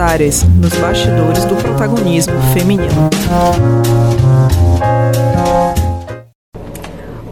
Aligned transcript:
empresárias 0.00 0.42
nos 0.58 0.74
bastidores 0.76 1.44
do 1.44 1.54
protagonismo 1.56 2.32
feminino. 2.54 3.10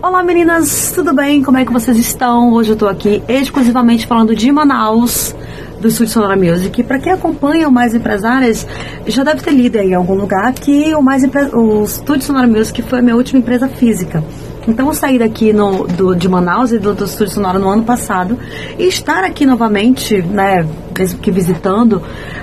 Olá 0.03 0.23
meninas, 0.23 0.93
tudo 0.95 1.15
bem? 1.15 1.43
Como 1.43 1.57
é 1.57 1.65
que 1.65 1.73
vocês 1.73 1.97
estão? 1.97 2.53
Hoje 2.53 2.73
eu 2.73 2.77
tô 2.77 2.87
aqui 2.87 3.23
exclusivamente 3.27 4.07
falando 4.07 4.37
de 4.37 4.53
Manaus, 4.53 5.35
do 5.81 5.89
Estúdio 5.89 6.13
Sonora 6.13 6.37
Music. 6.37 6.83
Para 6.83 6.99
quem 6.99 7.13
acompanha 7.13 7.67
o 7.67 7.73
Mais 7.73 7.95
Empresárias, 7.95 8.67
já 9.07 9.25
deve 9.25 9.41
ter 9.41 9.53
lido 9.53 9.79
aí 9.79 9.93
em 9.93 9.95
algum 9.95 10.15
lugar 10.15 10.53
que 10.53 10.95
o, 10.95 11.01
Mais 11.01 11.25
Empre... 11.25 11.49
o 11.55 11.85
Estúdio 11.85 12.23
Sonora 12.23 12.47
Music 12.47 12.83
foi 12.83 12.99
a 12.99 13.03
minha 13.03 13.17
última 13.17 13.39
empresa 13.39 13.67
física. 13.67 14.23
Então 14.67 14.89
eu 14.89 14.93
saí 14.93 15.19
daqui 15.19 15.55
no, 15.55 15.87
do, 15.87 16.15
de 16.15 16.29
Manaus 16.29 16.71
e 16.71 16.79
do, 16.79 16.93
do 16.93 17.07
Estúdio 17.07 17.33
Sonora 17.33 17.59
no 17.59 17.71
ano 17.71 17.85
passado 17.85 18.39
e 18.79 18.87
estar 18.87 19.25
aqui 19.25 19.47
novamente, 19.47 20.21
né, 20.21 20.67
que 21.07 21.31
visitando, 21.31 22.03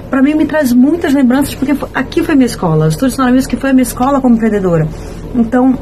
para 0.09 0.21
mim 0.21 0.35
me 0.35 0.45
traz 0.45 0.73
muitas 0.73 1.13
lembranças 1.13 1.55
porque 1.55 1.75
aqui 1.93 2.23
foi 2.23 2.35
minha 2.35 2.45
escola. 2.45 2.85
O 2.85 2.89
Estúdio 2.89 3.15
Sonora 3.15 3.33
Music 3.33 3.55
foi 3.55 3.69
a 3.69 3.73
minha 3.73 3.83
escola 3.83 4.21
como 4.21 4.35
empreendedora. 4.35 4.87
Então 5.33 5.77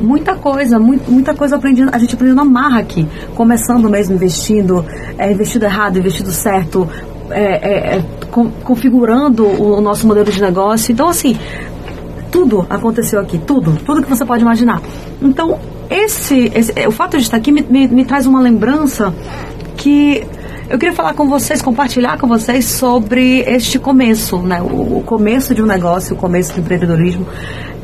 muita 0.00 0.34
coisa, 0.34 0.78
muito, 0.78 1.10
muita 1.10 1.34
coisa 1.34 1.56
aprendendo, 1.56 1.90
a 1.92 1.98
gente 1.98 2.14
aprendeu 2.14 2.34
na 2.34 2.44
marra 2.44 2.80
aqui, 2.80 3.06
começando 3.34 3.88
mesmo 3.88 4.14
investindo, 4.14 4.84
é, 5.18 5.30
investido 5.30 5.64
errado, 5.66 5.98
investido 5.98 6.32
certo, 6.32 6.88
é, 7.30 7.42
é, 7.42 7.96
é 7.96 8.04
com, 8.30 8.50
configurando 8.50 9.44
o, 9.44 9.78
o 9.78 9.80
nosso 9.80 10.06
modelo 10.06 10.30
de 10.30 10.40
negócio. 10.40 10.92
Então, 10.92 11.08
assim, 11.08 11.36
tudo 12.30 12.66
aconteceu 12.70 13.20
aqui, 13.20 13.38
tudo, 13.38 13.76
tudo 13.84 14.02
que 14.02 14.08
você 14.08 14.24
pode 14.24 14.42
imaginar. 14.42 14.80
Então, 15.20 15.58
esse, 15.90 16.50
esse 16.54 16.72
o 16.86 16.92
fato 16.92 17.16
de 17.16 17.24
estar 17.24 17.36
aqui 17.36 17.52
me, 17.52 17.62
me, 17.62 17.88
me 17.88 18.04
traz 18.04 18.26
uma 18.26 18.40
lembrança 18.40 19.12
que 19.76 20.26
eu 20.70 20.78
queria 20.78 20.94
falar 20.94 21.14
com 21.14 21.28
vocês, 21.28 21.60
compartilhar 21.60 22.16
com 22.16 22.28
vocês 22.28 22.64
sobre 22.64 23.40
este 23.40 23.76
começo, 23.76 24.38
né? 24.38 24.62
O, 24.62 25.02
começo 25.04 25.52
de 25.52 25.60
um 25.60 25.66
negócio, 25.66 26.14
o 26.14 26.16
começo 26.16 26.54
do 26.54 26.60
empreendedorismo. 26.60 27.26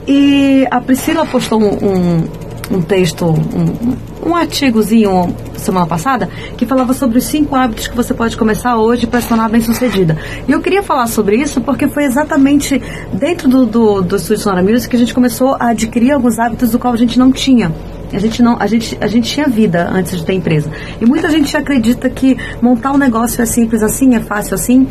E 0.07 0.65
a 0.71 0.81
Priscila 0.81 1.27
postou 1.27 1.61
um, 1.61 1.67
um, 1.67 2.29
um 2.77 2.81
texto, 2.81 3.27
um, 3.27 4.29
um 4.31 4.37
artigozinho 4.37 5.35
semana 5.57 5.85
passada 5.85 6.29
que 6.57 6.65
falava 6.65 6.95
sobre 6.95 7.19
os 7.19 7.25
cinco 7.25 7.57
hábitos 7.57 7.89
que 7.89 7.97
você 7.97 8.15
pode 8.15 8.37
começar 8.37 8.77
hoje 8.77 9.05
para 9.05 9.21
se 9.21 9.27
tornar 9.27 9.49
bem 9.49 9.61
sucedida. 9.61 10.17
E 10.47 10.53
eu 10.53 10.61
queria 10.61 10.81
falar 10.81 11.09
sobre 11.09 11.35
isso 11.35 11.61
porque 11.61 11.89
foi 11.89 12.05
exatamente 12.05 12.81
dentro 13.13 13.49
do, 13.49 13.67
do, 13.67 14.03
do 14.03 14.17
Studio 14.17 14.45
Sonora 14.45 14.63
Music 14.63 14.89
que 14.89 14.95
a 14.95 14.99
gente 15.01 15.13
começou 15.13 15.57
a 15.59 15.71
adquirir 15.71 16.13
alguns 16.13 16.39
hábitos 16.39 16.71
do 16.71 16.79
qual 16.79 16.95
a 16.95 16.97
gente 16.97 17.19
não 17.19 17.33
tinha. 17.33 17.73
A 18.13 18.19
gente, 18.19 18.43
não, 18.43 18.57
a, 18.59 18.67
gente, 18.67 18.97
a 19.01 19.07
gente 19.07 19.29
tinha 19.31 19.49
vida 19.49 19.89
antes 19.91 20.19
de 20.19 20.25
ter 20.25 20.33
empresa. 20.35 20.71
E 21.01 21.05
muita 21.05 21.29
gente 21.29 21.57
acredita 21.57 22.09
que 22.09 22.37
montar 22.63 22.93
um 22.93 22.99
negócio 22.99 23.43
é 23.43 23.47
simples 23.47 23.83
assim, 23.83 24.15
é 24.15 24.21
fácil 24.21 24.55
assim 24.55 24.87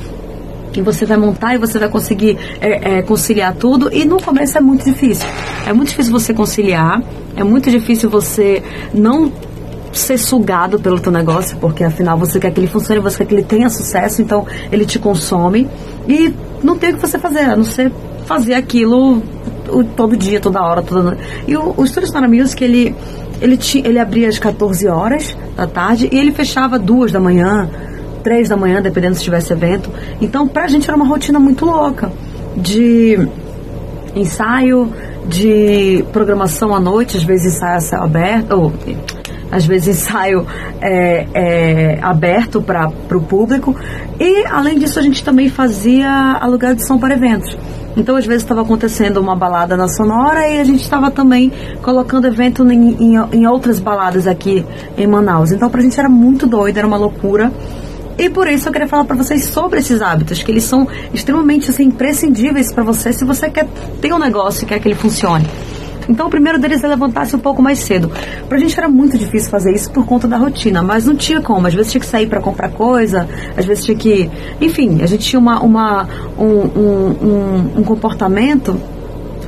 que 0.76 0.82
você 0.82 1.06
vai 1.06 1.16
montar 1.16 1.56
e 1.56 1.58
você 1.58 1.80
vai 1.80 1.88
conseguir 1.88 2.38
é, 2.60 2.98
é, 2.98 3.02
conciliar 3.02 3.56
tudo. 3.56 3.90
E 3.94 4.04
no 4.04 4.22
começo 4.22 4.58
é 4.58 4.62
muito 4.62 4.84
difícil. 4.84 5.26
É 5.66 5.72
muito 5.72 5.90
difícil 5.90 6.12
você 6.12 6.34
conciliar, 6.34 7.02
é 7.38 7.44
muito 7.46 7.72
difícil 7.72 8.10
você 8.10 8.62
não 8.94 9.32
ser 9.94 10.18
sugado 10.18 10.78
pelo 10.78 11.00
teu 11.00 11.14
negócio, 11.14 11.56
porque 11.58 11.82
afinal 11.82 12.18
você 12.18 12.38
quer 12.38 12.52
que 12.52 12.60
ele 12.60 12.68
funcione, 12.68 13.00
você 13.00 13.20
quer 13.20 13.26
que 13.26 13.34
ele 13.34 13.44
tenha 13.44 13.70
sucesso, 13.70 14.22
então 14.22 14.46
ele 14.70 14.86
te 14.86 15.00
consome 15.00 15.70
e 16.10 16.34
não 16.62 16.78
tem 16.78 16.90
o 16.90 16.96
que 16.96 17.00
você 17.00 17.18
fazer, 17.18 17.40
a 17.40 17.56
não 17.56 17.64
ser 17.64 17.90
fazer 18.26 18.56
aquilo 18.56 19.24
todo 19.96 20.16
dia, 20.16 20.40
toda 20.40 20.62
hora, 20.62 20.82
toda 20.82 21.02
noite. 21.02 21.22
E 21.48 21.56
o, 21.56 21.74
o 21.76 21.86
Studio 21.86 22.08
Sonora 22.08 22.28
Music, 22.28 22.64
ele, 22.64 22.96
ele, 23.42 23.58
tinha, 23.58 23.88
ele 23.88 24.00
abria 24.00 24.30
às 24.30 24.40
14 24.40 24.88
horas 24.88 25.36
da 25.56 25.68
tarde 25.68 26.10
e 26.12 26.18
ele 26.18 26.32
fechava 26.32 26.80
duas 26.80 27.12
da 27.12 27.20
manhã, 27.20 27.70
três 28.24 28.50
da 28.50 28.58
manhã, 28.58 28.82
dependendo 28.82 29.16
se 29.16 29.24
tivesse 29.24 29.54
evento. 29.54 29.90
Então, 30.22 30.48
pra 30.48 30.68
gente 30.68 30.88
era 30.88 30.96
uma 30.96 31.06
rotina 31.06 31.40
muito 31.40 31.66
louca 31.66 32.12
de 32.56 33.28
ensaio, 34.16 34.92
de 35.28 36.06
programação 36.14 36.74
à 36.74 36.80
noite, 36.80 37.18
às 37.18 37.24
vezes 37.24 37.56
ensaio 37.56 37.78
a 37.78 37.82
céu 37.82 38.04
aberto, 38.04 38.52
ou 38.54 38.74
às 39.52 39.66
vezes 39.66 40.00
ensaio 40.00 40.46
é, 40.82 41.26
é, 41.34 42.00
aberto 42.02 42.62
para 42.62 42.88
o 42.88 43.22
público. 43.22 43.76
E, 44.20 44.46
além 44.48 44.78
disso, 44.78 45.00
a 45.00 45.02
gente 45.02 45.24
também 45.24 45.50
fazia 45.50 46.10
aluguel 46.40 46.76
de 46.76 46.86
som 46.86 46.98
para 46.98 47.14
eventos. 47.14 47.58
Então, 47.96 48.16
às 48.16 48.26
vezes, 48.26 48.44
estava 48.44 48.62
acontecendo 48.62 49.18
uma 49.18 49.36
balada 49.36 49.78
na 49.78 49.88
Sonora 49.88 50.48
e 50.50 50.60
a 50.60 50.64
gente 50.64 50.82
estava 50.82 51.10
também 51.10 51.52
colocando 51.82 52.28
evento 52.28 52.70
em, 52.70 53.16
em, 53.16 53.16
em, 53.32 53.48
outras 53.48 53.80
baladas 53.80 54.28
aqui 54.28 54.66
em 54.98 55.08
Manaus. 55.08 55.52
Então, 55.52 55.70
para 55.70 55.80
a 55.80 55.84
gente 55.84 56.00
era 56.00 56.10
muito 56.10 56.46
doido, 56.46 56.78
era 56.78 56.88
uma 56.88 56.98
loucura. 56.98 57.52
E 58.18 58.30
por 58.30 58.48
isso 58.48 58.68
eu 58.68 58.72
queria 58.72 58.88
falar 58.88 59.04
para 59.04 59.16
vocês 59.16 59.46
sobre 59.46 59.80
esses 59.80 60.02
hábitos, 60.02 60.42
que 60.42 60.50
eles 60.50 60.64
são 60.64 60.88
extremamente 61.14 61.70
assim, 61.70 61.84
imprescindíveis 61.84 62.72
para 62.72 62.84
você 62.84 63.12
se 63.12 63.26
você 63.26 63.50
quer 63.50 63.68
ter 64.02 64.14
um 64.14 64.20
negócio 64.20 64.64
e 64.64 64.66
quer 64.66 64.80
que 64.80 64.88
ele 64.88 64.96
funcione. 64.96 65.46
Então, 66.08 66.28
o 66.28 66.30
primeiro 66.30 66.60
deles 66.60 66.84
é 66.84 66.88
levantar-se 66.88 67.36
um 67.36 67.40
pouco 67.40 67.62
mais 67.62 67.80
cedo. 67.80 68.12
Pra 68.48 68.58
gente 68.58 68.78
era 68.78 68.88
muito 68.88 69.18
difícil 69.18 69.50
fazer 69.50 69.74
isso 69.74 69.92
por 69.92 70.06
conta 70.06 70.28
da 70.28 70.38
rotina, 70.38 70.82
mas 70.82 71.06
não 71.06 71.16
tinha 71.16 71.42
como. 71.42 71.68
Às 71.68 71.74
vezes 71.74 71.92
tinha 71.92 72.02
que 72.02 72.08
sair 72.08 72.28
para 72.28 72.40
comprar 72.42 72.70
coisa, 72.70 73.28
às 73.58 73.66
vezes 73.66 73.86
tinha 73.86 73.98
que. 73.98 74.30
Enfim, 74.62 75.02
a 75.02 75.06
gente 75.06 75.26
tinha 75.26 75.40
uma, 75.40 75.60
uma 75.62 76.08
um, 76.38 76.46
um, 76.46 77.16
um, 77.22 77.80
um 77.80 77.84
comportamento 77.84 78.80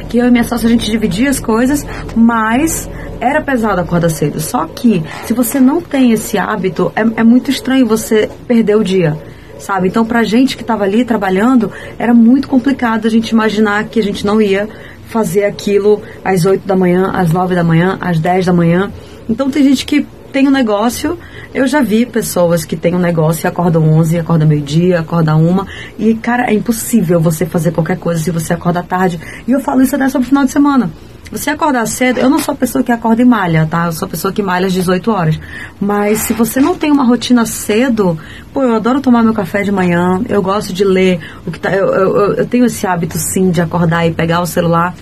que 0.07 0.18
eu 0.18 0.25
e 0.25 0.31
minha 0.31 0.44
sócia 0.44 0.68
a 0.68 0.69
gente 0.69 0.90
dividia 0.90 1.29
as 1.29 1.40
coisas, 1.40 1.85
mas 2.16 2.89
era 3.19 3.41
pesado 3.41 3.81
acordar 3.81 4.09
cedo. 4.09 4.39
Só 4.39 4.66
que 4.66 5.03
se 5.25 5.34
você 5.34 5.59
não 5.59 5.81
tem 5.81 6.12
esse 6.12 6.38
hábito, 6.38 6.91
é, 6.95 7.01
é 7.19 7.24
muito 7.24 7.51
estranho 7.51 7.85
você 7.85 8.29
perder 8.47 8.75
o 8.75 8.84
dia. 8.84 9.18
Sabe? 9.59 9.88
Então, 9.88 10.06
pra 10.06 10.24
gente 10.24 10.56
que 10.56 10.62
estava 10.62 10.84
ali 10.84 11.03
trabalhando, 11.03 11.72
era 11.97 12.13
muito 12.13 12.47
complicado 12.47 13.07
a 13.07 13.09
gente 13.09 13.29
imaginar 13.29 13.85
que 13.85 14.00
a 14.00 14.03
gente 14.03 14.24
não 14.24 14.39
ia 14.39 14.69
fazer 15.07 15.45
aquilo 15.45 16.01
às 16.23 16.45
8 16.45 16.68
da 16.68 16.75
manhã, 16.75 17.12
às 17.13 17.31
9 17.31 17.56
da 17.56 17.63
manhã, 17.63 17.97
às 18.00 18.19
10 18.19 18.45
da 18.45 18.53
manhã. 18.53 18.91
Então, 19.29 19.50
tem 19.50 19.63
gente 19.63 19.85
que 19.85 20.06
tem 20.31 20.47
um 20.47 20.51
negócio, 20.51 21.18
eu 21.53 21.66
já 21.66 21.81
vi 21.81 22.06
pessoas 22.06 22.66
que 22.66 22.75
têm 22.75 22.94
um 22.94 23.00
negócio 23.00 23.45
e 23.45 23.47
acordam 23.47 23.90
11, 23.90 24.19
acordam 24.19 24.47
meio-dia, 24.47 25.00
acordam 25.00 25.44
uma, 25.44 25.66
e 25.97 26.13
cara, 26.16 26.51
é 26.51 26.53
impossível 26.53 27.19
você 27.19 27.45
fazer 27.45 27.72
qualquer 27.72 27.97
coisa 27.97 28.22
se 28.22 28.29
você 28.29 28.53
acorda 28.53 28.84
tarde. 28.84 29.19
E 29.47 29.51
eu 29.51 29.59
falo 29.59 29.81
isso 29.81 29.95
até 29.95 30.07
sobre 30.09 30.25
o 30.25 30.29
final 30.29 30.45
de 30.45 30.51
semana. 30.51 30.91
Você 31.31 31.49
acordar 31.49 31.85
cedo, 31.88 32.19
eu 32.19 32.29
não 32.29 32.39
sou 32.39 32.53
a 32.53 32.57
pessoa 32.57 32.83
que 32.83 32.91
acorda 32.91 33.21
e 33.21 33.25
malha, 33.25 33.67
tá? 33.69 33.85
Eu 33.85 33.91
sou 33.91 34.05
a 34.05 34.09
pessoa 34.09 34.31
que 34.31 34.41
malha 34.41 34.67
às 34.67 34.73
18 34.73 35.11
horas. 35.11 35.39
Mas 35.79 36.19
se 36.19 36.33
você 36.33 36.59
não 36.59 36.75
tem 36.75 36.91
uma 36.91 37.03
rotina 37.03 37.45
cedo, 37.45 38.17
pô, 38.53 38.63
eu 38.63 38.75
adoro 38.75 39.01
tomar 39.01 39.23
meu 39.23 39.33
café 39.33 39.61
de 39.61 39.71
manhã, 39.71 40.21
eu 40.29 40.41
gosto 40.41 40.73
de 40.73 40.83
ler 40.85 41.19
o 41.45 41.51
que 41.51 41.59
tá. 41.59 41.71
Eu, 41.71 41.88
eu, 41.88 42.33
eu 42.35 42.45
tenho 42.45 42.65
esse 42.65 42.88
hábito 42.88 43.17
sim 43.17 43.51
de 43.51 43.61
acordar 43.61 44.07
e 44.07 44.13
pegar 44.13 44.41
o 44.41 44.45
celular 44.45 44.95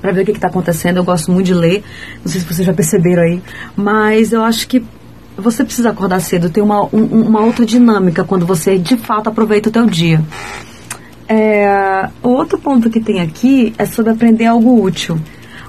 para 0.00 0.12
ver 0.12 0.22
o 0.22 0.24
que 0.24 0.32
está 0.32 0.48
acontecendo. 0.48 0.98
Eu 0.98 1.04
gosto 1.04 1.32
muito 1.32 1.46
de 1.46 1.54
ler, 1.54 1.82
não 2.24 2.30
sei 2.30 2.40
se 2.40 2.46
vocês 2.46 2.66
já 2.66 2.74
perceberam 2.74 3.22
aí, 3.22 3.42
mas 3.76 4.32
eu 4.32 4.42
acho 4.42 4.68
que 4.68 4.84
você 5.36 5.64
precisa 5.64 5.90
acordar 5.90 6.20
cedo, 6.20 6.50
tem 6.50 6.62
uma, 6.62 6.84
um, 6.94 7.22
uma 7.28 7.40
outra 7.40 7.64
dinâmica 7.64 8.24
quando 8.24 8.44
você 8.44 8.76
de 8.78 8.96
fato 8.96 9.28
aproveita 9.28 9.68
o 9.68 9.72
teu 9.72 9.86
dia. 9.86 10.22
É, 11.32 12.10
outro 12.24 12.58
ponto 12.58 12.90
que 12.90 12.98
tem 12.98 13.20
aqui 13.20 13.72
é 13.78 13.86
sobre 13.86 14.10
aprender 14.10 14.46
algo 14.46 14.82
útil. 14.82 15.16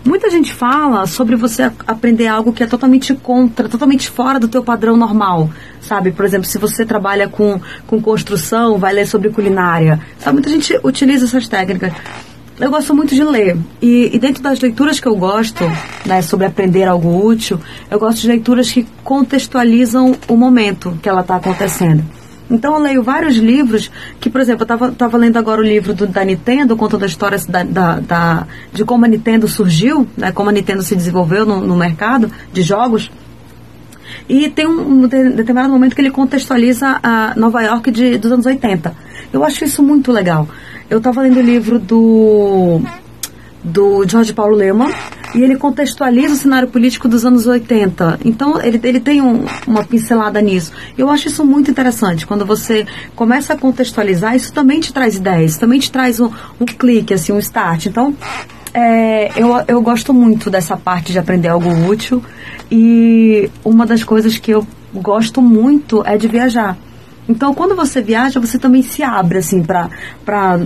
Muita 0.04 0.28
gente 0.32 0.52
fala 0.52 1.06
sobre 1.06 1.36
você 1.36 1.72
aprender 1.86 2.26
algo 2.26 2.52
que 2.52 2.64
é 2.64 2.66
totalmente 2.66 3.14
contra, 3.14 3.70
totalmente 3.70 4.10
fora 4.10 4.40
do 4.40 4.48
teu 4.48 4.64
padrão 4.64 4.98
normal, 4.98 5.52
sabe? 5.80 6.12
Por 6.12 6.26
exemplo, 6.26 6.46
se 6.46 6.58
você 6.58 6.84
trabalha 6.84 7.30
com, 7.30 7.62
com 7.86 8.02
construção, 8.02 8.80
vai 8.80 8.92
ler 8.92 9.06
sobre 9.06 9.30
culinária. 9.30 10.00
Sabe? 10.18 10.38
Muita 10.38 10.50
gente 10.50 10.80
utiliza 10.84 11.26
essas 11.26 11.48
técnicas. 11.48 11.94
Eu 12.60 12.72
gosto 12.72 12.96
muito 12.96 13.14
de 13.14 13.24
ler. 13.24 13.56
E, 13.80 14.10
e, 14.16 14.18
dentro 14.18 14.42
das 14.42 14.60
leituras 14.60 15.00
que 15.00 15.08
eu 15.08 15.16
gosto, 15.16 15.64
né, 16.08 16.24
sobre 16.24 16.48
aprender 16.48 16.86
algo 16.86 17.24
útil, 17.24 17.60
eu 17.90 18.00
gosto 18.00 18.22
de 18.22 18.28
leituras 18.28 18.72
que 18.72 18.88
contextualizam 19.04 20.16
o 20.28 20.36
momento 20.36 20.98
que 21.04 21.08
ela 21.08 21.22
está 21.22 21.36
acontecendo. 21.36 22.04
Então 22.52 22.74
eu 22.74 22.80
leio 22.80 23.02
vários 23.02 23.38
livros 23.38 23.90
que, 24.20 24.30
por 24.30 24.42
exemplo, 24.42 24.68
eu 24.70 24.90
estava 24.90 25.18
lendo 25.18 25.38
agora 25.38 25.62
o 25.62 25.64
livro 25.64 25.94
do, 25.94 26.06
da 26.06 26.24
Nintendo, 26.24 26.76
contando 26.76 27.04
a 27.04 27.06
história 27.06 27.40
da, 27.48 27.64
da, 27.64 28.00
da, 28.00 28.48
de 28.74 28.84
como 28.84 29.06
a 29.06 29.08
Nintendo 29.08 29.48
surgiu, 29.48 30.06
né, 30.18 30.34
como 30.34 30.50
a 30.50 30.54
Nintendo 30.54 30.84
se 30.84 30.94
desenvolveu 30.94 31.46
no, 31.46 31.62
no 31.62 31.78
mercado 31.78 32.30
de 32.52 32.62
jogos. 32.62 33.10
E 34.28 34.50
tem 34.50 34.68
um, 34.68 35.08
determinado 35.08 35.72
momento 35.72 35.96
que 35.96 36.02
ele 36.02 36.12
contextualiza 36.12 37.00
a 37.02 37.34
Nova 37.36 37.62
York 37.62 37.90
de, 37.90 38.18
dos 38.18 38.32
anos 38.32 38.46
80. 38.46 38.94
Eu 39.32 39.44
acho 39.44 39.64
isso 39.64 39.82
muito 39.82 40.12
legal. 40.12 40.48
Eu 40.90 40.98
estava 40.98 41.22
lendo 41.22 41.38
o 41.38 41.42
livro 41.42 41.80
do, 41.80 42.82
do 43.64 44.06
Jorge 44.08 44.34
Paulo 44.34 44.56
Leman, 44.56 44.92
e 45.34 45.42
ele 45.42 45.56
contextualiza 45.56 46.34
o 46.34 46.38
cenário 46.38 46.68
político 46.68 47.08
dos 47.08 47.26
anos 47.26 47.48
80. 47.48 48.20
Então, 48.26 48.62
ele, 48.62 48.80
ele 48.84 49.00
tem 49.00 49.22
um, 49.22 49.46
uma 49.66 49.84
pincelada 49.84 50.42
nisso. 50.42 50.72
Eu 50.98 51.10
acho 51.10 51.28
isso 51.28 51.46
muito 51.46 51.72
interessante. 51.72 52.26
Quando 52.26 52.46
você 52.46 52.86
começa 53.16 53.54
a 53.54 53.58
contextualizar, 53.58 54.36
isso 54.36 54.52
também 54.52 54.80
te 54.80 54.94
traz 54.94 55.16
ideias, 55.16 55.58
também 55.58 55.80
te 55.80 55.92
traz 55.92 56.20
um, 56.20 56.30
um 56.60 56.66
clique, 56.66 57.14
assim, 57.14 57.32
um 57.32 57.40
start. 57.40 57.86
Então, 57.86 58.16
é, 58.74 59.32
eu, 59.40 59.52
eu 59.68 59.82
gosto 59.82 60.14
muito 60.14 60.50
dessa 60.50 60.76
parte 60.76 61.12
de 61.12 61.20
aprender 61.20 61.48
algo 61.48 61.70
útil. 61.88 62.24
E 62.70 63.50
uma 63.64 63.86
das 63.86 64.04
coisas 64.04 64.38
que 64.38 64.52
eu 64.52 64.66
gosto 64.94 65.42
muito 65.42 66.04
é 66.06 66.18
de 66.18 66.28
viajar. 66.28 66.78
Então, 67.28 67.54
quando 67.54 67.76
você 67.76 68.02
viaja, 68.02 68.40
você 68.40 68.58
também 68.60 68.82
se 68.82 69.04
abre 69.04 69.38
assim 69.38 69.64
para 69.64 70.60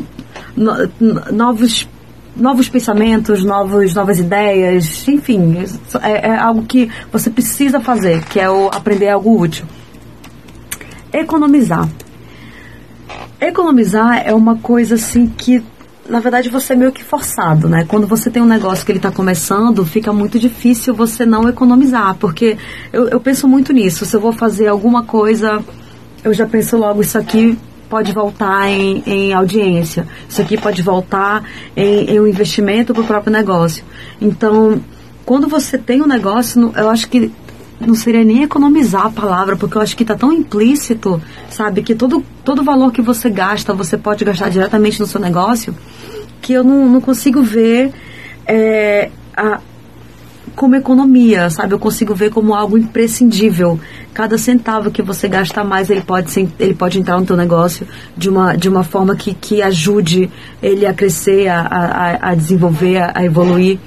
no, 0.55 0.73
novos 1.31 1.87
novos 2.35 2.67
pensamentos, 2.67 3.43
novos, 3.43 3.93
novas 3.93 4.19
ideias, 4.19 5.07
enfim, 5.07 5.57
é, 6.01 6.27
é, 6.27 6.37
algo 6.37 6.63
que 6.63 6.89
você 7.11 7.29
precisa 7.29 7.79
fazer, 7.79 8.23
que 8.25 8.39
é 8.39 8.49
o 8.49 8.67
aprender 8.67 9.09
algo 9.09 9.39
útil. 9.39 9.65
Economizar. 11.13 11.87
Economizar 13.39 14.23
é 14.25 14.33
uma 14.33 14.57
coisa 14.57 14.95
assim 14.95 15.27
que 15.27 15.63
na 16.07 16.19
verdade 16.19 16.49
você 16.49 16.73
é 16.73 16.75
meio 16.75 16.91
que 16.91 17.03
forçado, 17.03 17.67
né? 17.67 17.85
Quando 17.87 18.05
você 18.05 18.29
tem 18.29 18.41
um 18.41 18.47
negócio 18.47 18.85
que 18.85 18.91
ele 18.91 18.99
está 18.99 19.11
começando, 19.11 19.85
fica 19.85 20.13
muito 20.13 20.39
difícil 20.39 20.93
você 20.93 21.25
não 21.25 21.49
economizar, 21.49 22.15
porque 22.15 22.57
eu, 22.93 23.07
eu 23.07 23.19
penso 23.19 23.47
muito 23.47 23.73
nisso. 23.73 24.05
Se 24.05 24.15
eu 24.15 24.19
vou 24.19 24.31
fazer 24.31 24.67
alguma 24.67 25.03
coisa, 25.03 25.63
eu 26.23 26.33
já 26.33 26.45
penso 26.45 26.77
logo 26.77 27.01
isso 27.01 27.17
aqui 27.17 27.57
pode 27.89 28.11
voltar 28.11 28.69
em, 28.69 29.03
em 29.05 29.33
audiência, 29.33 30.07
isso 30.27 30.41
aqui 30.41 30.57
pode 30.57 30.81
voltar 30.81 31.43
em, 31.75 32.11
em 32.11 32.19
um 32.19 32.27
investimento 32.27 32.93
para 32.93 33.03
o 33.03 33.07
próprio 33.07 33.31
negócio. 33.31 33.83
Então, 34.19 34.81
quando 35.25 35.47
você 35.47 35.77
tem 35.77 36.01
um 36.01 36.07
negócio, 36.07 36.71
eu 36.75 36.89
acho 36.89 37.09
que 37.09 37.31
não 37.79 37.95
seria 37.95 38.23
nem 38.23 38.43
economizar 38.43 39.07
a 39.07 39.09
palavra, 39.09 39.55
porque 39.55 39.77
eu 39.77 39.81
acho 39.81 39.95
que 39.95 40.03
está 40.03 40.15
tão 40.15 40.31
implícito, 40.31 41.21
sabe, 41.49 41.81
que 41.81 41.93
todo, 41.93 42.23
todo 42.43 42.63
valor 42.63 42.91
que 42.91 43.01
você 43.01 43.29
gasta, 43.29 43.73
você 43.73 43.97
pode 43.97 44.23
gastar 44.23 44.49
diretamente 44.49 44.99
no 44.99 45.05
seu 45.05 45.19
negócio, 45.19 45.75
que 46.41 46.53
eu 46.53 46.63
não, 46.63 46.87
não 46.87 47.01
consigo 47.01 47.41
ver 47.41 47.91
é, 48.45 49.09
a, 49.35 49.59
como 50.55 50.75
economia, 50.75 51.49
sabe? 51.49 51.73
Eu 51.73 51.79
consigo 51.79 52.13
ver 52.13 52.29
como 52.29 52.53
algo 52.53 52.77
imprescindível. 52.77 53.79
Cada 54.13 54.37
centavo 54.37 54.91
que 54.91 55.01
você 55.01 55.27
gasta 55.27 55.63
mais, 55.63 55.89
ele 55.89 56.01
pode, 56.01 56.31
ser, 56.31 56.47
ele 56.59 56.73
pode 56.73 56.99
entrar 56.99 57.19
no 57.19 57.25
teu 57.25 57.35
negócio 57.35 57.87
de 58.15 58.29
uma, 58.29 58.55
de 58.55 58.69
uma 58.69 58.83
forma 58.83 59.15
que, 59.15 59.33
que 59.33 59.61
ajude 59.61 60.29
ele 60.61 60.85
a 60.85 60.93
crescer, 60.93 61.47
a, 61.47 61.61
a, 61.61 62.29
a 62.31 62.35
desenvolver, 62.35 62.97
a, 62.97 63.11
a 63.15 63.25
evoluir. 63.25 63.79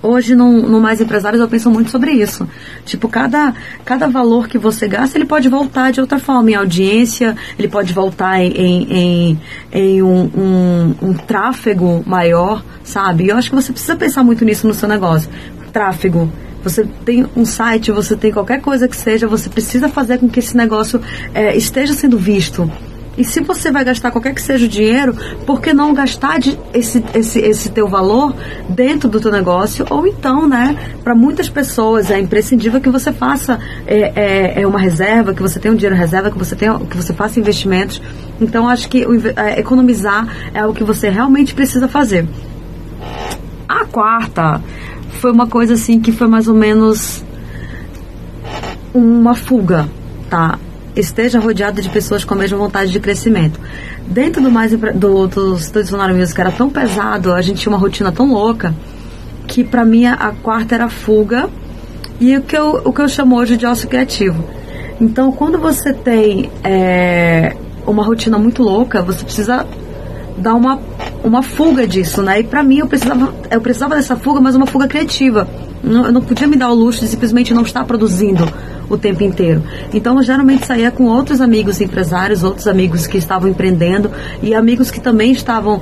Hoje, 0.00 0.34
no, 0.36 0.62
no 0.68 0.80
Mais 0.80 1.00
Empresários, 1.00 1.40
eu 1.40 1.48
penso 1.48 1.70
muito 1.70 1.90
sobre 1.90 2.12
isso. 2.12 2.48
Tipo, 2.84 3.08
cada, 3.08 3.52
cada 3.84 4.06
valor 4.06 4.46
que 4.46 4.56
você 4.56 4.86
gasta, 4.86 5.18
ele 5.18 5.26
pode 5.26 5.48
voltar 5.48 5.90
de 5.90 6.00
outra 6.00 6.20
forma, 6.20 6.52
em 6.52 6.54
audiência, 6.54 7.36
ele 7.58 7.66
pode 7.66 7.92
voltar 7.92 8.40
em, 8.40 8.52
em, 8.52 8.92
em, 8.92 9.40
em 9.72 10.02
um, 10.02 10.30
um, 10.36 10.94
um 11.02 11.12
tráfego 11.14 12.02
maior, 12.06 12.62
sabe? 12.84 13.24
E 13.24 13.28
eu 13.28 13.36
acho 13.36 13.50
que 13.50 13.56
você 13.56 13.72
precisa 13.72 13.96
pensar 13.96 14.22
muito 14.22 14.44
nisso 14.44 14.68
no 14.68 14.74
seu 14.74 14.88
negócio 14.88 15.28
tráfego. 15.68 16.30
Você 16.62 16.84
tem 17.04 17.26
um 17.36 17.44
site, 17.44 17.92
você 17.92 18.16
tem 18.16 18.32
qualquer 18.32 18.60
coisa 18.60 18.88
que 18.88 18.96
seja, 18.96 19.26
você 19.26 19.48
precisa 19.48 19.88
fazer 19.88 20.18
com 20.18 20.28
que 20.28 20.40
esse 20.40 20.56
negócio 20.56 21.00
é, 21.32 21.56
esteja 21.56 21.94
sendo 21.94 22.18
visto. 22.18 22.70
E 23.18 23.24
se 23.24 23.40
você 23.40 23.72
vai 23.72 23.84
gastar 23.84 24.12
qualquer 24.12 24.32
que 24.32 24.40
seja 24.40 24.64
o 24.64 24.68
dinheiro, 24.68 25.12
por 25.44 25.60
que 25.60 25.74
não 25.74 25.92
gastar 25.92 26.38
de 26.38 26.56
esse, 26.72 27.04
esse, 27.12 27.40
esse 27.40 27.68
teu 27.70 27.88
valor 27.88 28.32
dentro 28.68 29.08
do 29.08 29.20
teu 29.20 29.32
negócio? 29.32 29.84
Ou 29.90 30.06
então, 30.06 30.46
né, 30.48 30.76
para 31.02 31.16
muitas 31.16 31.48
pessoas 31.48 32.12
é 32.12 32.20
imprescindível 32.20 32.80
que 32.80 32.88
você 32.88 33.12
faça 33.12 33.58
é, 33.88 34.12
é, 34.14 34.62
é, 34.62 34.66
uma 34.66 34.78
reserva, 34.78 35.34
que 35.34 35.42
você 35.42 35.58
tenha 35.58 35.74
um 35.74 35.76
dinheiro 35.76 35.96
reserva, 35.96 36.30
que 36.30 36.38
você 36.38 36.54
tenha, 36.54 36.78
que 36.78 36.96
você 36.96 37.12
faça 37.12 37.40
investimentos. 37.40 38.00
Então, 38.40 38.68
acho 38.68 38.88
que 38.88 39.04
o, 39.04 39.14
é, 39.36 39.58
economizar 39.58 40.28
é 40.54 40.60
algo 40.60 40.72
que 40.72 40.84
você 40.84 41.08
realmente 41.08 41.54
precisa 41.54 41.88
fazer. 41.88 42.24
A 43.68 43.84
quarta 43.84 44.62
foi 45.18 45.32
uma 45.32 45.46
coisa 45.46 45.74
assim 45.74 46.00
que 46.00 46.12
foi 46.12 46.26
mais 46.26 46.48
ou 46.48 46.54
menos 46.54 47.24
uma 48.94 49.34
fuga, 49.34 49.88
tá? 50.30 50.58
Esteja 50.96 51.38
rodeado 51.38 51.82
de 51.82 51.88
pessoas 51.88 52.24
com 52.24 52.34
a 52.34 52.36
mesma 52.36 52.56
vontade 52.56 52.90
de 52.90 52.98
crescimento. 52.98 53.60
Dentro 54.06 54.42
do 54.42 54.50
mais 54.50 54.72
do, 54.72 55.26
do 55.26 55.56
Tradicional 55.70 56.08
Music 56.14 56.40
era 56.40 56.50
tão 56.50 56.70
pesado, 56.70 57.32
a 57.32 57.42
gente 57.42 57.60
tinha 57.60 57.72
uma 57.72 57.78
rotina 57.78 58.10
tão 58.10 58.32
louca, 58.32 58.74
que 59.46 59.62
para 59.62 59.84
mim 59.84 60.06
a 60.06 60.32
quarta 60.42 60.74
era 60.74 60.88
fuga 60.88 61.48
e 62.20 62.36
o 62.36 62.42
que 62.42 62.56
eu, 62.56 62.80
o 62.84 62.92
que 62.92 63.00
eu 63.00 63.08
chamo 63.08 63.36
hoje 63.36 63.56
de 63.56 63.66
ócio 63.66 63.88
criativo. 63.88 64.42
Então, 65.00 65.30
quando 65.30 65.58
você 65.58 65.92
tem 65.92 66.50
é, 66.64 67.56
uma 67.86 68.04
rotina 68.04 68.38
muito 68.38 68.62
louca, 68.62 69.00
você 69.00 69.24
precisa 69.24 69.66
dar 70.36 70.54
uma 70.54 70.78
uma 71.28 71.42
fuga 71.42 71.86
disso, 71.86 72.22
né? 72.22 72.40
E 72.40 72.44
para 72.44 72.62
mim 72.62 72.78
eu 72.78 72.86
precisava, 72.86 73.32
eu 73.50 73.60
precisava 73.60 73.94
dessa 73.94 74.16
fuga, 74.16 74.40
mas 74.40 74.54
uma 74.54 74.66
fuga 74.66 74.88
criativa. 74.88 75.46
Eu 75.84 76.12
não 76.12 76.20
podia 76.20 76.46
me 76.46 76.56
dar 76.56 76.70
o 76.70 76.74
luxo 76.74 77.00
de 77.00 77.08
simplesmente 77.08 77.54
não 77.54 77.62
estar 77.62 77.84
produzindo 77.84 78.44
o 78.88 78.96
tempo 78.96 79.22
inteiro. 79.22 79.62
Então 79.92 80.16
eu 80.16 80.22
geralmente 80.22 80.66
saía 80.66 80.90
com 80.90 81.04
outros 81.04 81.40
amigos 81.40 81.80
empresários, 81.80 82.42
outros 82.42 82.66
amigos 82.66 83.06
que 83.06 83.18
estavam 83.18 83.48
empreendendo 83.48 84.10
e 84.42 84.54
amigos 84.54 84.90
que 84.90 85.00
também 85.00 85.30
estavam 85.30 85.80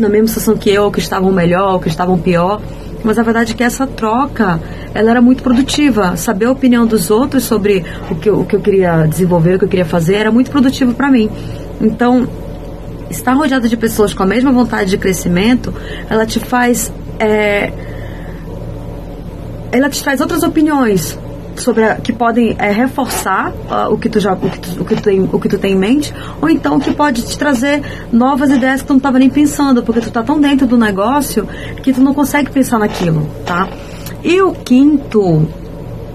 na 0.00 0.08
mesma 0.08 0.28
situação 0.28 0.56
que 0.56 0.70
eu, 0.70 0.90
que 0.90 1.00
estavam 1.00 1.32
melhor, 1.32 1.80
que 1.80 1.88
estavam 1.88 2.18
pior. 2.18 2.62
Mas 3.02 3.18
a 3.18 3.22
verdade 3.22 3.52
é 3.52 3.54
que 3.54 3.62
essa 3.62 3.86
troca, 3.86 4.58
ela 4.94 5.10
era 5.10 5.20
muito 5.20 5.42
produtiva. 5.42 6.16
Saber 6.16 6.46
a 6.46 6.52
opinião 6.52 6.86
dos 6.86 7.10
outros 7.10 7.44
sobre 7.44 7.84
o 8.10 8.14
que, 8.14 8.30
eu, 8.30 8.40
o 8.40 8.46
que 8.46 8.56
eu 8.56 8.60
queria 8.60 9.04
desenvolver, 9.06 9.56
o 9.56 9.58
que 9.58 9.64
eu 9.66 9.68
queria 9.68 9.84
fazer, 9.84 10.14
era 10.14 10.30
muito 10.30 10.50
produtivo 10.50 10.94
para 10.94 11.10
mim. 11.10 11.28
Então, 11.82 12.26
estar 13.10 13.32
rodeado 13.32 13.68
de 13.68 13.76
pessoas 13.76 14.12
com 14.14 14.22
a 14.22 14.26
mesma 14.26 14.52
vontade 14.52 14.90
de 14.90 14.98
crescimento, 14.98 15.72
ela 16.08 16.26
te 16.26 16.40
faz. 16.40 16.92
É, 17.18 17.72
ela 19.70 19.88
te 19.88 20.02
traz 20.02 20.20
outras 20.20 20.42
opiniões 20.42 21.18
sobre 21.56 21.84
a, 21.84 21.96
que 21.96 22.12
podem 22.12 22.56
é, 22.58 22.70
reforçar 22.70 23.50
uh, 23.50 23.92
o 23.92 23.98
que 23.98 24.08
tu 24.08 24.20
já 24.20 24.32
o 24.32 24.36
que 24.36 24.58
tu, 24.58 24.82
o 24.82 24.84
que 24.84 24.96
tu, 24.96 25.02
tem 25.02 25.28
o 25.32 25.40
que 25.40 25.48
tu 25.48 25.58
tem 25.58 25.72
em 25.72 25.76
mente 25.76 26.14
ou 26.40 26.48
então 26.48 26.78
que 26.80 26.92
pode 26.92 27.22
te 27.22 27.38
trazer 27.38 27.82
novas 28.12 28.50
ideias 28.50 28.82
que 28.82 28.88
tu 28.88 28.90
não 28.90 28.98
estava 28.98 29.18
nem 29.18 29.30
pensando 29.30 29.82
porque 29.82 30.00
tu 30.00 30.10
tá 30.10 30.22
tão 30.22 30.40
dentro 30.40 30.66
do 30.66 30.76
negócio 30.76 31.48
que 31.82 31.92
tu 31.92 32.00
não 32.00 32.14
consegue 32.14 32.50
pensar 32.50 32.78
naquilo 32.78 33.28
tá 33.46 33.68
e 34.22 34.40
o 34.42 34.52
quinto 34.52 35.46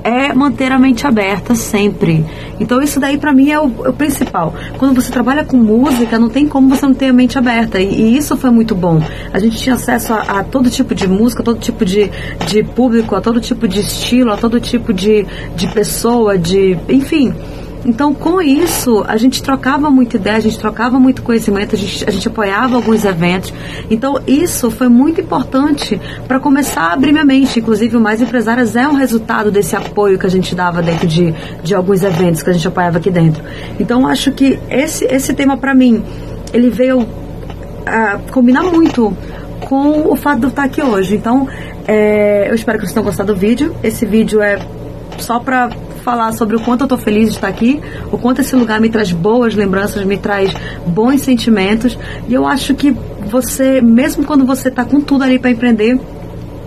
é 0.10 0.34
manter 0.34 0.72
a 0.72 0.80
mente 0.80 1.06
aberta 1.06 1.54
sempre. 1.54 2.26
Então 2.60 2.82
isso 2.82 3.00
daí 3.00 3.18
para 3.18 3.32
mim 3.32 3.52
é 3.52 3.60
o, 3.60 3.86
é 3.86 3.90
o, 3.90 3.94
principal. 3.94 4.54
Quando 4.78 5.00
você 5.00 5.12
trabalha 5.12 5.46
com 5.46 5.58
música, 5.58 6.18
não 6.18 6.30
tem 6.30 6.48
como 6.48 6.70
você 6.70 6.86
não 6.86 6.94
ter 6.94 7.08
a 7.08 7.14
mente 7.14 7.38
aberta. 7.38 7.80
E, 7.80 8.02
e 8.02 8.18
isso 8.18 8.36
foi 8.36 8.50
muito 8.50 8.74
bom. 8.74 9.02
A 9.32 9.40
gente 9.40 9.58
tinha 9.58 9.76
acesso 9.76 10.14
a, 10.14 10.22
a, 10.22 10.44
todo 10.44 10.70
tipo 10.70 10.96
de 10.96 11.08
música, 11.08 11.42
a 11.42 11.46
todo 11.46 11.60
tipo 11.60 11.86
de, 11.86 12.10
de 12.48 12.64
público, 12.64 13.16
a 13.16 13.22
todo 13.22 13.40
tipo 13.40 13.68
de 13.68 13.80
estilo, 13.82 14.32
a 14.32 14.38
todo 14.38 14.60
tipo 14.60 14.92
de, 14.92 15.26
de 15.56 15.68
pessoa, 15.68 16.38
de. 16.38 16.78
enfim. 16.90 17.34
Então, 17.86 18.14
com 18.14 18.42
isso, 18.42 19.04
a 19.08 19.16
gente 19.16 19.42
trocava 19.42 19.90
muita 19.90 20.18
ideia, 20.18 20.38
a 20.38 20.42
gente 20.42 20.60
trocava 20.60 21.00
muito 21.00 21.22
conhecimento, 21.22 21.76
a 21.76 21.78
gente, 21.78 22.08
a 22.08 22.12
gente 22.12 22.28
apoiava 22.28 22.76
alguns 22.76 23.06
eventos. 23.06 23.54
Então, 23.90 24.20
isso 24.28 24.70
foi 24.70 24.90
muito 24.90 25.22
importante 25.22 26.00
para 26.28 26.40
começar 26.40 26.82
a 26.82 26.94
abrir 26.94 27.12
minha 27.12 27.26
mente. 27.26 27.60
Inclusive, 27.60 27.96
o 27.96 28.02
Mais 28.02 28.22
Empresárias 28.22 28.76
é 28.76 28.88
um 28.88 28.96
resultado 28.96 29.50
desse 29.50 29.76
apoio 29.76 30.20
que 30.20 30.26
a 30.26 30.30
gente 30.30 30.54
dava 30.54 30.82
dentro 30.82 31.08
de, 31.08 31.34
de 31.64 31.74
alguns 31.74 32.04
eventos 32.04 32.44
que 32.44 32.50
a 32.50 32.54
gente 32.54 32.68
apoiava 32.68 32.98
aqui 32.98 33.10
dentro. 33.10 33.44
Então, 33.80 34.06
acho 34.06 34.32
que 34.32 34.60
esse, 34.70 35.06
esse 35.06 35.34
tema, 35.34 35.56
para 35.56 35.74
mim, 35.74 36.04
ele 36.54 36.70
veio 36.70 37.08
a 37.86 38.20
combinar 38.32 38.64
muito 38.64 39.16
com 39.62 40.12
o 40.12 40.16
fato 40.16 40.40
de 40.40 40.46
eu 40.46 40.50
estar 40.50 40.64
aqui 40.64 40.82
hoje. 40.82 41.16
Então, 41.16 41.48
é, 41.88 42.50
eu 42.50 42.56
espero 42.56 42.78
que 42.78 42.86
vocês 42.86 42.94
tenham 42.94 43.06
gostado 43.06 43.34
do 43.34 43.40
vídeo. 43.40 43.74
Esse 43.82 44.06
vídeo 44.06 44.42
é 44.42 44.60
só 45.18 45.40
para 45.40 45.70
falar 46.00 46.32
sobre 46.34 46.56
o 46.56 46.60
quanto 46.60 46.82
eu 46.82 46.86
estou 46.86 46.98
feliz 46.98 47.30
de 47.30 47.36
estar 47.36 47.48
aqui, 47.48 47.82
o 48.12 48.18
quanto 48.18 48.42
esse 48.42 48.56
lugar 48.56 48.80
me 48.80 48.90
traz 48.90 49.12
boas 49.12 49.56
lembranças, 49.56 50.04
me 50.04 50.18
traz 50.18 50.54
bons 50.86 51.22
sentimentos. 51.22 51.98
E 52.28 52.34
eu 52.34 52.48
acho 52.48 52.74
que 52.74 52.92
você, 53.26 53.82
mesmo 53.82 54.26
quando 54.26 54.46
você 54.46 54.70
está 54.70 54.84
com 54.84 55.00
tudo 55.00 55.24
ali 55.24 55.38
para 55.38 55.52
empreender, 55.52 56.00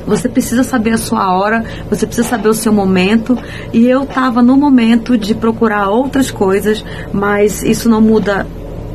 você 0.06 0.28
precisa 0.28 0.64
saber 0.64 0.92
a 0.92 0.98
sua 0.98 1.32
hora, 1.32 1.64
você 1.88 2.06
precisa 2.06 2.28
saber 2.28 2.48
o 2.48 2.54
seu 2.54 2.72
momento. 2.72 3.38
E 3.72 3.86
eu 3.86 4.02
estava 4.02 4.42
no 4.42 4.56
momento 4.56 5.16
de 5.16 5.34
procurar 5.34 5.88
outras 5.88 6.30
coisas, 6.30 6.84
mas 7.12 7.62
isso 7.62 7.88
não 7.88 8.00
muda 8.00 8.46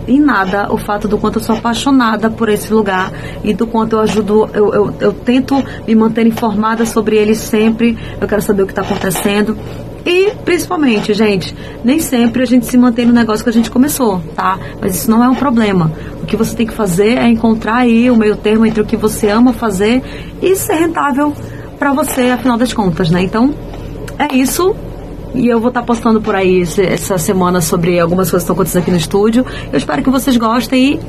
em 0.08 0.20
nada 0.20 0.72
o 0.72 0.77
fato 0.77 1.08
do 1.08 1.17
quanto 1.17 1.39
eu 1.39 1.44
sou 1.44 1.56
apaixonada 1.56 2.29
por 2.29 2.48
esse 2.48 2.74
lugar 2.74 3.12
e 3.44 3.53
do 3.53 3.67
quanto 3.67 3.98
eu 3.98 4.00
ajudo, 4.00 4.50
eu, 4.53 4.74
eu, 4.74 4.94
eu 5.01 5.13
tento 5.13 5.62
me 5.86 5.94
manter 5.94 6.25
informada 6.25 6.86
sobre 6.86 7.17
ele 7.17 7.36
sempre. 7.36 7.98
Eu 8.20 8.27
quero 8.27 8.41
saber 8.41 8.63
o 8.63 8.65
que 8.65 8.72
está 8.72 8.82
acontecendo. 8.82 9.58
E, 10.07 10.31
principalmente, 10.45 11.13
gente, 11.13 11.53
nem 11.83 11.99
sempre 11.99 12.41
a 12.41 12.45
gente 12.45 12.65
se 12.65 12.77
mantém 12.77 13.05
no 13.05 13.11
negócio 13.11 13.43
que 13.43 13.49
a 13.49 13.53
gente 13.53 13.69
começou, 13.69 14.21
tá? 14.33 14.57
Mas 14.79 14.95
isso 14.95 15.11
não 15.11 15.21
é 15.21 15.27
um 15.27 15.35
problema. 15.35 15.91
O 16.23 16.25
que 16.25 16.37
você 16.37 16.55
tem 16.55 16.65
que 16.65 16.73
fazer 16.73 17.17
é 17.17 17.27
encontrar 17.27 17.79
aí 17.79 18.09
o 18.09 18.15
meio 18.15 18.37
termo 18.37 18.65
entre 18.65 18.81
o 18.81 18.85
que 18.85 18.95
você 18.95 19.27
ama 19.27 19.51
fazer 19.51 20.01
e 20.41 20.55
ser 20.55 20.75
rentável 20.75 21.33
para 21.77 21.91
você, 21.91 22.29
afinal 22.29 22.57
das 22.57 22.71
contas, 22.71 23.11
né? 23.11 23.21
Então, 23.21 23.53
é 24.17 24.33
isso. 24.33 24.73
E 25.35 25.45
eu 25.49 25.59
vou 25.59 25.67
estar 25.67 25.81
tá 25.81 25.85
postando 25.85 26.21
por 26.21 26.35
aí 26.35 26.63
essa 26.77 27.17
semana 27.17 27.59
sobre 27.59 27.99
algumas 27.99 28.31
coisas 28.31 28.43
que 28.43 28.51
estão 28.51 28.53
acontecendo 28.53 28.83
aqui 28.83 28.91
no 28.91 28.97
estúdio. 28.97 29.45
Eu 29.73 29.77
espero 29.77 30.01
que 30.01 30.09
vocês 30.09 30.37
gostem 30.37 30.93
e 30.93 30.99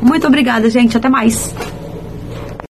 muito 0.00 0.26
obrigada, 0.26 0.70
gente. 0.70 0.96
Até 0.96 1.10
mais. 1.10 1.54